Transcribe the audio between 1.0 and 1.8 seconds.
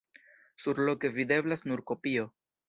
videblas